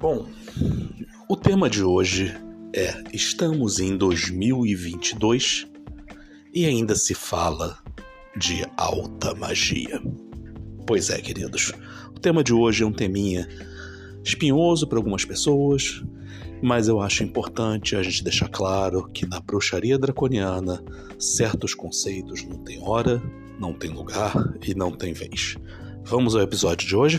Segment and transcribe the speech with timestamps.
[0.00, 0.28] Bom,
[1.28, 2.32] o tema de hoje
[2.72, 5.66] é Estamos em 2022
[6.54, 7.76] e ainda se fala
[8.36, 10.00] de alta magia.
[10.86, 11.72] Pois é, queridos,
[12.14, 13.48] o tema de hoje é um teminha
[14.22, 16.00] espinhoso para algumas pessoas,
[16.62, 20.80] mas eu acho importante a gente deixar claro que na bruxaria draconiana
[21.18, 23.20] certos conceitos não têm hora,
[23.58, 24.32] não tem lugar
[24.64, 25.56] e não tem vez.
[26.04, 27.18] Vamos ao episódio de hoje?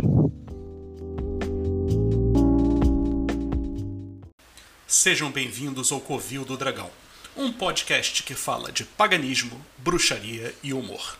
[4.91, 6.89] Sejam bem-vindos ao Covil do Dragão,
[7.37, 11.15] um podcast que fala de paganismo, bruxaria e humor.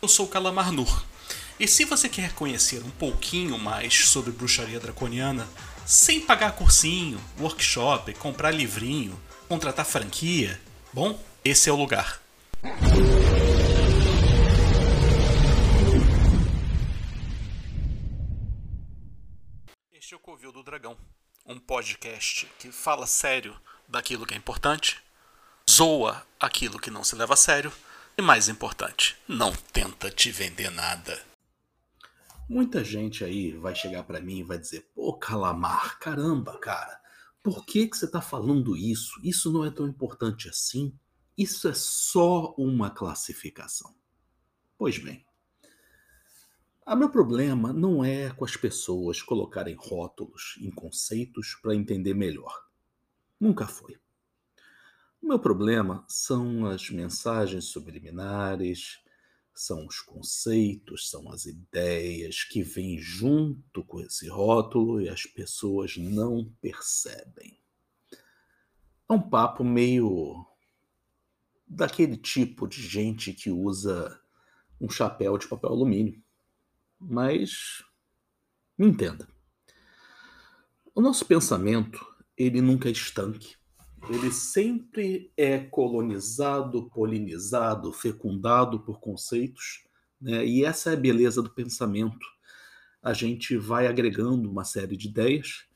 [0.00, 1.04] Eu sou Calamar Nur,
[1.58, 5.48] e se você quer conhecer um pouquinho mais sobre bruxaria draconiana,
[5.84, 10.60] sem pagar cursinho, workshop, comprar livrinho, contratar franquia,
[10.92, 12.22] bom, esse é o lugar.
[19.92, 20.96] Este é o Covil do Dragão
[21.48, 25.00] um podcast que fala sério daquilo que é importante,
[25.70, 27.72] zoa aquilo que não se leva a sério
[28.18, 31.24] e, mais importante, não tenta te vender nada.
[32.48, 37.00] Muita gente aí vai chegar para mim e vai dizer: pô, Calamar, caramba, cara,
[37.42, 39.20] por que, que você está falando isso?
[39.22, 40.92] Isso não é tão importante assim.
[41.38, 43.94] Isso é só uma classificação.
[44.78, 45.24] Pois bem,
[46.86, 52.14] o ah, meu problema não é com as pessoas colocarem rótulos em conceitos para entender
[52.14, 52.64] melhor.
[53.40, 53.98] Nunca foi.
[55.20, 59.00] O meu problema são as mensagens subliminares,
[59.52, 65.96] são os conceitos, são as ideias que vêm junto com esse rótulo e as pessoas
[65.96, 67.58] não percebem.
[69.08, 70.46] É um papo meio
[71.66, 74.20] daquele tipo de gente que usa
[74.80, 76.24] um chapéu de papel alumínio
[77.00, 77.82] mas
[78.76, 79.28] me entenda.
[80.94, 82.04] O nosso pensamento,
[82.36, 83.56] ele nunca é estanque.
[84.08, 89.84] Ele sempre é colonizado, polinizado, fecundado por conceitos,
[90.20, 90.46] né?
[90.46, 92.26] e essa é a beleza do pensamento.
[93.02, 95.66] A gente vai agregando uma série de ideias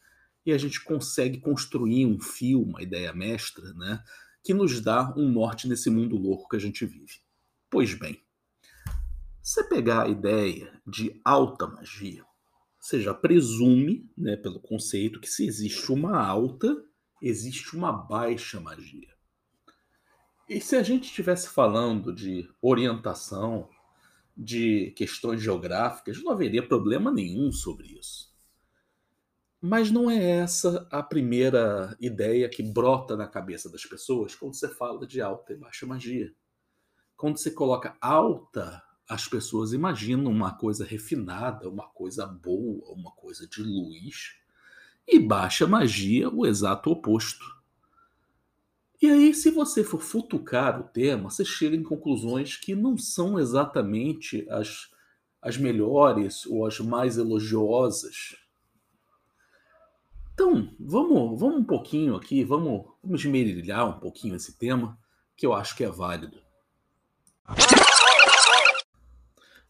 [0.46, 4.02] e a gente consegue construir um fio, uma ideia mestra, né?
[4.42, 7.20] que nos dá um norte nesse mundo louco que a gente vive.
[7.68, 8.22] Pois bem,
[9.42, 12.24] você pegar a ideia de alta magia,
[12.78, 16.84] você já presume, né, pelo conceito, que se existe uma alta,
[17.20, 19.08] existe uma baixa magia.
[20.48, 23.68] E se a gente estivesse falando de orientação,
[24.36, 28.30] de questões geográficas, não haveria problema nenhum sobre isso.
[29.60, 34.68] Mas não é essa a primeira ideia que brota na cabeça das pessoas quando você
[34.68, 36.34] fala de alta e baixa magia.
[37.14, 43.44] Quando você coloca alta as pessoas imaginam uma coisa refinada, uma coisa boa, uma coisa
[43.44, 44.36] de luz,
[45.06, 47.44] e baixa magia o exato oposto.
[49.02, 53.36] E aí, se você for futucar o tema, você chega em conclusões que não são
[53.36, 54.88] exatamente as,
[55.42, 58.36] as melhores ou as mais elogiosas.
[60.34, 64.96] Então, vamos, vamos um pouquinho aqui, vamos, vamos esmerilhar um pouquinho esse tema,
[65.36, 66.40] que eu acho que é válido.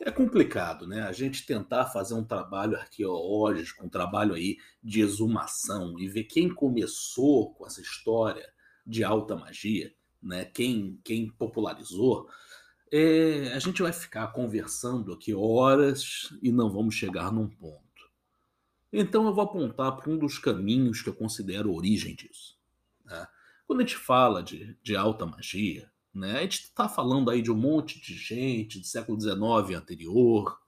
[0.03, 1.03] É complicado, né?
[1.03, 6.49] A gente tentar fazer um trabalho arqueológico, um trabalho aí de exumação e ver quem
[6.49, 8.51] começou com essa história
[8.87, 10.47] de alta magia, né?
[10.47, 12.27] Quem, quem popularizou.
[12.91, 17.85] É, a gente vai ficar conversando aqui horas e não vamos chegar num ponto.
[18.91, 22.59] Então eu vou apontar para um dos caminhos que eu considero origem disso.
[23.05, 23.27] Né?
[23.67, 26.39] Quando a gente fala de, de alta magia, né?
[26.39, 30.59] A gente está falando aí de um monte de gente do século XIX anterior,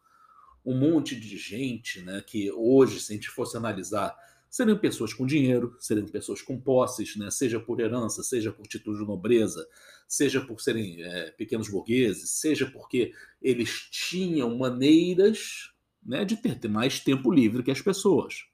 [0.64, 4.16] um monte de gente né, que hoje, se a gente fosse analisar,
[4.48, 8.96] seriam pessoas com dinheiro, seriam pessoas com posses, né, seja por herança, seja por título
[8.96, 9.66] de nobreza,
[10.06, 15.72] seja por serem é, pequenos burgueses, seja porque eles tinham maneiras
[16.04, 18.51] né, de ter mais tempo livre que as pessoas.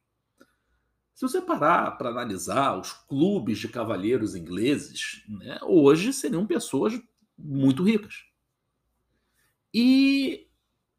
[1.18, 6.96] Se você parar para analisar os clubes de cavalheiros ingleses, né, hoje seriam pessoas
[7.36, 8.22] muito ricas.
[9.74, 10.48] E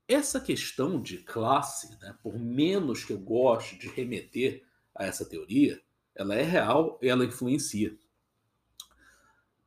[0.10, 4.62] essa questão de classe, né, por menos que eu goste de remeter
[4.94, 5.81] a essa teoria,
[6.13, 7.98] ela é real e ela influencia.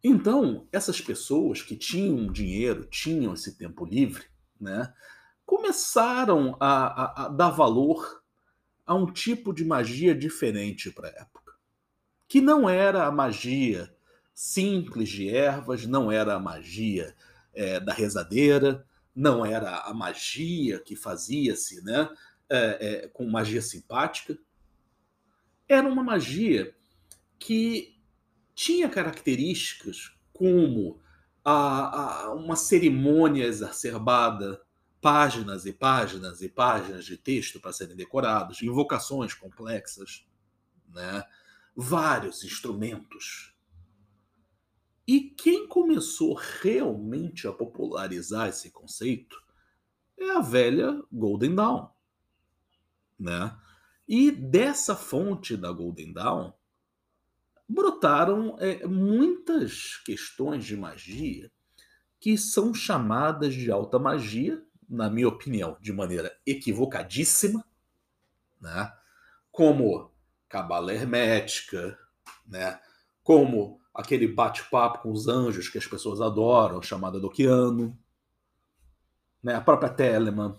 [0.05, 4.27] Então, essas pessoas que tinham dinheiro, tinham esse tempo livre,
[4.61, 4.93] né,
[5.47, 8.22] começaram a, a, a dar valor
[8.87, 11.55] a um tipo de magia diferente para a época,
[12.29, 13.95] que não era a magia
[14.35, 17.15] simples de ervas, não era a magia
[17.55, 22.09] é, da rezadeira, não era a magia que fazia-se né,
[22.49, 24.39] é, é, com magia simpática.
[25.69, 26.75] era uma magia
[27.39, 27.99] que
[28.55, 31.01] tinha características como
[31.45, 34.61] a, a, uma cerimônia exacerbada,
[35.03, 40.25] páginas e páginas e páginas de texto para serem decorados, invocações complexas,
[40.89, 41.25] né?
[41.75, 43.53] vários instrumentos.
[45.05, 49.43] E quem começou realmente a popularizar esse conceito
[50.17, 51.89] é a velha Golden Dawn.
[53.19, 53.59] Né?
[54.07, 56.53] E dessa fonte da Golden Dawn
[57.69, 61.51] brotaram é, muitas questões de magia
[62.21, 67.65] que são chamadas de alta magia, na minha opinião, de maneira equivocadíssima,
[68.61, 68.93] né?
[69.51, 70.13] como
[70.49, 71.99] cabala hermética,
[72.47, 72.79] né?
[73.23, 77.99] como aquele bate-papo com os anjos que as pessoas adoram, chamada do oceano,
[79.43, 79.55] né?
[79.55, 80.59] a própria Telemann,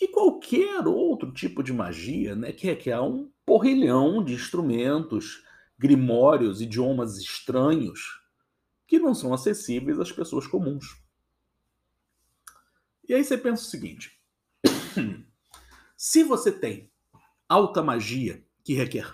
[0.00, 2.50] e qualquer outro tipo de magia, né?
[2.50, 5.44] que é que é um porrilhão de instrumentos
[5.78, 8.20] grimórios, idiomas estranhos
[8.84, 11.05] que não são acessíveis às pessoas comuns.
[13.08, 14.20] E aí você pensa o seguinte:
[15.96, 16.90] se você tem
[17.48, 19.10] alta magia que requer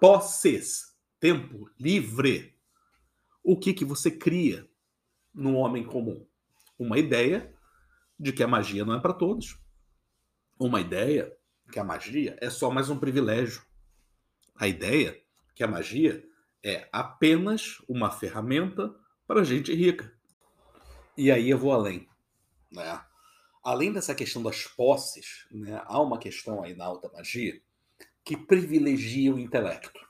[0.00, 2.56] posses, tempo livre,
[3.42, 4.68] o que que você cria
[5.32, 6.26] no homem comum?
[6.78, 7.54] Uma ideia
[8.18, 9.58] de que a magia não é para todos.
[10.58, 11.32] Uma ideia
[11.70, 13.62] que a magia é só mais um privilégio.
[14.56, 15.20] A ideia
[15.54, 16.24] que a magia
[16.64, 18.94] é apenas uma ferramenta
[19.26, 20.12] para gente rica.
[21.16, 22.08] E aí eu vou além.
[22.70, 23.00] Né?
[23.68, 27.60] Além dessa questão das posses, né, há uma questão aí na alta magia
[28.24, 30.00] que privilegia o intelecto.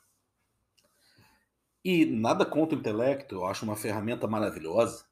[1.85, 5.07] E nada contra o intelecto, eu acho uma ferramenta maravilhosa,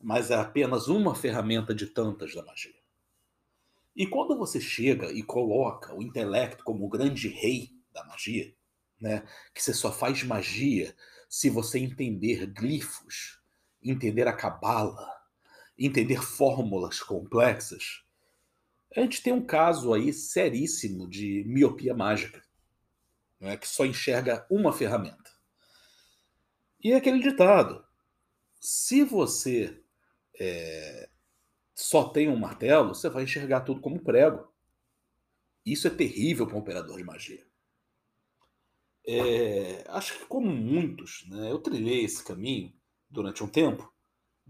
[0.00, 2.80] mas é apenas uma ferramenta de tantas da magia.
[3.94, 8.54] E quando você chega e coloca o intelecto como o grande rei da magia,
[8.98, 9.28] né?
[9.52, 10.96] Que você só faz magia
[11.28, 13.42] se você entender glifos,
[13.82, 15.19] entender a cabala,
[15.86, 18.04] entender fórmulas complexas.
[18.94, 22.42] A gente tem um caso aí seríssimo de miopia mágica,
[23.40, 23.56] né?
[23.56, 25.30] que só enxerga uma ferramenta.
[26.82, 27.84] E é aquele ditado:
[28.60, 29.82] se você
[30.38, 31.08] é,
[31.74, 34.48] só tem um martelo, você vai enxergar tudo como prego.
[35.64, 37.46] Isso é terrível para um operador de magia.
[39.06, 42.72] É, acho que como muitos, né, eu trilhei esse caminho
[43.08, 43.92] durante um tempo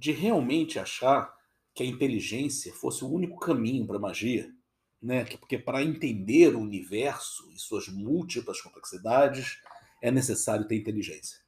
[0.01, 1.31] de realmente achar
[1.75, 4.51] que a inteligência fosse o único caminho para a magia,
[5.01, 5.27] né?
[5.37, 9.63] Porque para entender o universo e suas múltiplas complexidades
[10.01, 11.39] é necessário ter inteligência.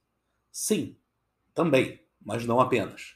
[0.51, 0.95] Sim,
[1.51, 3.15] também, mas não apenas.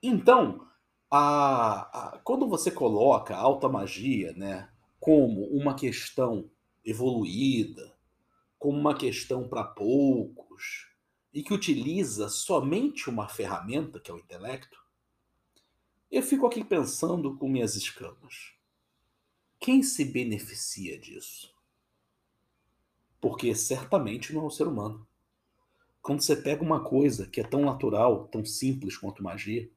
[0.00, 0.68] Então,
[1.10, 1.80] a,
[2.14, 4.70] a, quando você coloca a alta magia, né,
[5.00, 6.48] como uma questão
[6.84, 7.92] evoluída,
[8.56, 10.85] como uma questão para poucos
[11.36, 14.82] e que utiliza somente uma ferramenta, que é o intelecto,
[16.10, 18.54] eu fico aqui pensando com minhas escamas.
[19.60, 21.54] Quem se beneficia disso?
[23.20, 25.06] Porque certamente não é o ser humano.
[26.00, 29.70] Quando você pega uma coisa que é tão natural, tão simples quanto magia,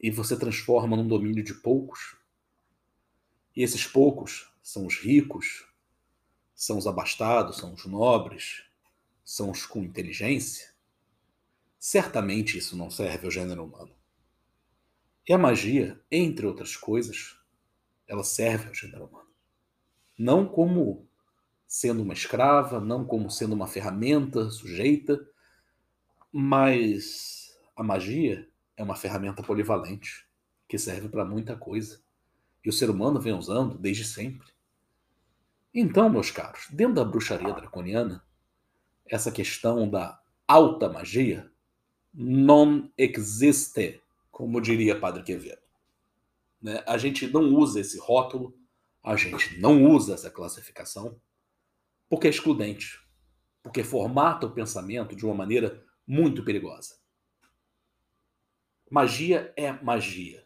[0.00, 2.16] e você transforma num domínio de poucos,
[3.54, 5.68] e esses poucos são os ricos,
[6.52, 8.71] são os abastados, são os nobres,
[9.24, 10.72] são os com inteligência,
[11.78, 13.94] certamente isso não serve ao gênero humano.
[15.28, 17.36] E a magia, entre outras coisas,
[18.06, 19.28] ela serve ao gênero humano.
[20.18, 21.08] Não como
[21.66, 25.26] sendo uma escrava, não como sendo uma ferramenta sujeita,
[26.30, 30.26] mas a magia é uma ferramenta polivalente
[30.68, 32.02] que serve para muita coisa.
[32.64, 34.52] E o ser humano vem usando desde sempre.
[35.74, 38.22] Então, meus caros, dentro da bruxaria draconiana,
[39.12, 41.50] essa questão da alta magia
[42.14, 44.00] non existe,
[44.30, 45.60] como diria Padre Quevedo.
[46.60, 46.82] Né?
[46.86, 48.56] A gente não usa esse rótulo,
[49.02, 51.20] a gente não usa essa classificação,
[52.08, 52.98] porque é excludente,
[53.62, 56.96] porque formata o pensamento de uma maneira muito perigosa.
[58.90, 60.42] Magia é magia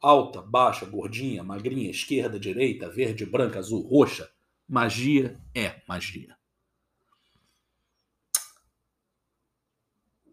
[0.00, 4.30] alta, baixa, gordinha, magrinha, esquerda, direita, verde, branca, azul, roxa.
[4.68, 6.37] Magia é magia.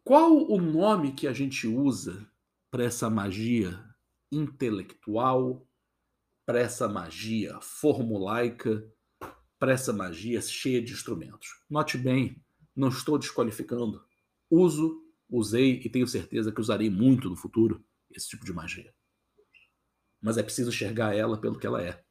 [0.06, 2.26] Qual o nome que a gente usa
[2.72, 3.84] para essa magia
[4.32, 5.68] intelectual,
[6.46, 8.90] para essa magia formulaica,
[9.60, 11.50] para essa magia cheia de instrumentos?
[11.70, 12.42] Note bem,
[12.74, 14.02] não estou desqualificando.
[14.50, 18.96] Uso, usei e tenho certeza que usarei muito no futuro esse tipo de magia
[20.26, 22.04] mas é preciso enxergar ela pelo que ela é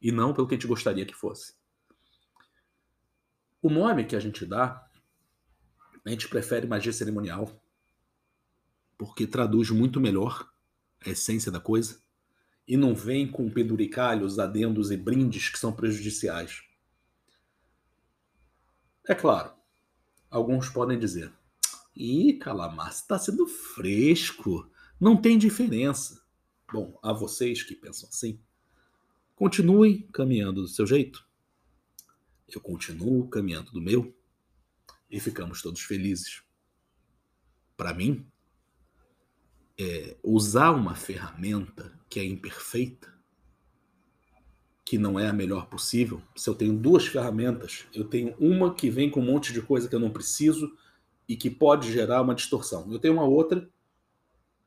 [0.00, 1.54] e não pelo que a gente gostaria que fosse.
[3.60, 4.88] O nome que a gente dá,
[6.04, 7.62] a gente prefere magia cerimonial,
[8.96, 10.50] porque traduz muito melhor
[11.04, 12.00] a essência da coisa
[12.66, 16.62] e não vem com penduricalhos, adendos e brindes que são prejudiciais.
[19.08, 19.52] É claro,
[20.30, 21.32] alguns podem dizer:
[21.96, 26.22] Ih, Calamar, você está sendo fresco, não tem diferença.
[26.72, 28.40] Bom, a vocês que pensam assim,
[29.34, 31.26] continuem caminhando do seu jeito.
[32.48, 34.14] Eu continuo caminhando do meu
[35.10, 36.42] e ficamos todos felizes.
[37.76, 38.26] Para mim,
[39.78, 43.12] é, usar uma ferramenta que é imperfeita,
[44.84, 48.90] que não é a melhor possível, se eu tenho duas ferramentas, eu tenho uma que
[48.90, 50.76] vem com um monte de coisa que eu não preciso
[51.28, 52.90] e que pode gerar uma distorção.
[52.92, 53.68] Eu tenho uma outra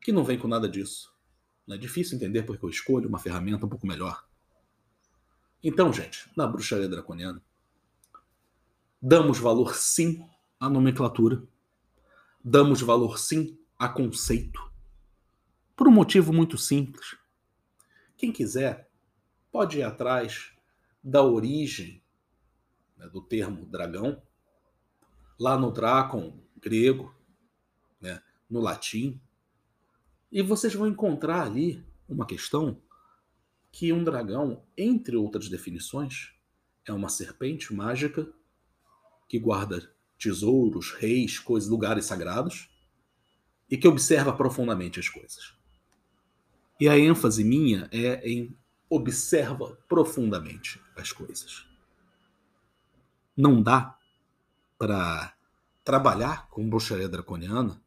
[0.01, 1.13] que não vem com nada disso.
[1.69, 4.25] É difícil entender porque eu escolho uma ferramenta um pouco melhor.
[5.63, 7.41] Então, gente, na bruxaria draconiana,
[9.01, 10.25] damos valor sim
[10.63, 11.45] à nomenclatura,
[12.41, 14.61] damos valor sim a conceito,
[15.75, 17.17] por um motivo muito simples.
[18.15, 18.89] Quem quiser
[19.51, 20.53] pode ir atrás
[21.03, 22.01] da origem
[22.95, 24.23] né, do termo dragão,
[25.37, 27.13] lá no Dracon grego,
[27.99, 29.19] né, no latim,
[30.31, 32.81] e vocês vão encontrar ali uma questão
[33.69, 36.33] que um dragão, entre outras definições,
[36.85, 38.33] é uma serpente mágica
[39.27, 39.93] que guarda
[40.23, 42.69] tesouros, reis, coisas, lugares sagrados
[43.69, 45.53] e que observa profundamente as coisas.
[46.79, 48.57] E a ênfase minha é em
[48.89, 51.67] observa profundamente as coisas.
[53.35, 53.97] Não dá
[54.77, 55.35] para
[55.83, 57.81] trabalhar com bruxaria draconiana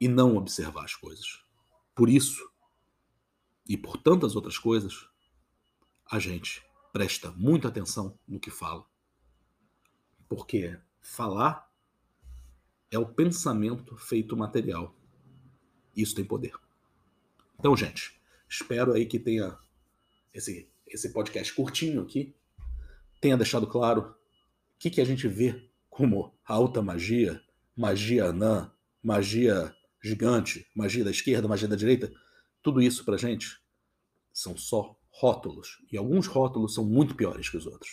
[0.00, 1.44] e não observar as coisas.
[1.94, 2.50] Por isso,
[3.68, 5.08] e por tantas outras coisas,
[6.10, 8.86] a gente presta muita atenção no que fala.
[10.28, 11.67] Porque falar
[12.90, 14.94] é o pensamento feito material.
[15.96, 16.52] Isso tem poder.
[17.58, 18.18] Então, gente,
[18.48, 19.58] Espero aí que tenha
[20.32, 22.34] esse, esse podcast curtinho aqui
[23.20, 24.14] tenha deixado claro o
[24.78, 27.42] que, que a gente vê como alta magia,
[27.76, 32.10] magia anã, magia gigante, magia da esquerda, magia da direita.
[32.62, 33.60] Tudo isso pra gente
[34.32, 35.84] são só rótulos.
[35.92, 37.90] E alguns rótulos são muito piores que os outros.